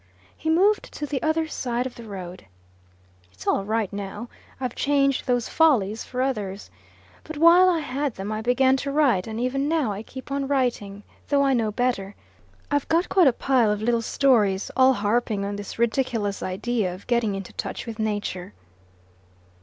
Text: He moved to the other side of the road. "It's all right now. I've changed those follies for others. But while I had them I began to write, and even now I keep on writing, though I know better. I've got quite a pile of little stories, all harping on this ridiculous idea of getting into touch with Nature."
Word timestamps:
He 0.35 0.49
moved 0.49 0.91
to 0.95 1.05
the 1.05 1.21
other 1.21 1.47
side 1.47 1.85
of 1.85 1.93
the 1.93 2.05
road. 2.05 2.47
"It's 3.31 3.45
all 3.45 3.63
right 3.63 3.93
now. 3.93 4.29
I've 4.59 4.73
changed 4.73 5.27
those 5.27 5.47
follies 5.47 6.03
for 6.03 6.23
others. 6.23 6.71
But 7.23 7.37
while 7.37 7.69
I 7.69 7.81
had 7.81 8.15
them 8.15 8.31
I 8.31 8.41
began 8.41 8.75
to 8.77 8.91
write, 8.91 9.27
and 9.27 9.39
even 9.39 9.67
now 9.69 9.91
I 9.91 10.01
keep 10.01 10.31
on 10.31 10.47
writing, 10.47 11.03
though 11.27 11.43
I 11.43 11.53
know 11.53 11.71
better. 11.71 12.15
I've 12.71 12.89
got 12.89 13.09
quite 13.09 13.27
a 13.27 13.31
pile 13.33 13.71
of 13.71 13.83
little 13.83 14.01
stories, 14.01 14.71
all 14.75 14.93
harping 14.93 15.45
on 15.45 15.55
this 15.55 15.77
ridiculous 15.77 16.41
idea 16.41 16.95
of 16.95 17.05
getting 17.05 17.35
into 17.35 17.53
touch 17.53 17.85
with 17.85 17.99
Nature." 17.99 18.53